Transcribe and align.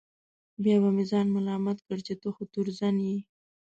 بیا 0.63 0.75
به 0.81 0.89
مې 0.95 1.03
ځان 1.11 1.27
ملامت 1.35 1.77
کړ 1.87 1.97
چې 2.07 2.13
ته 2.21 2.27
خو 2.35 2.43
تورزن 2.53 2.95
یې. 3.07 3.17